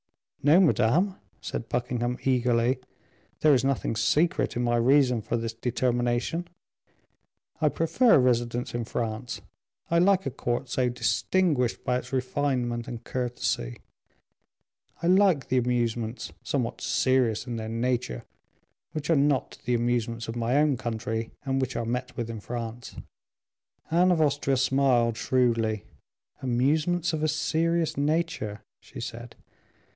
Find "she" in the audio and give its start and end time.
28.81-28.99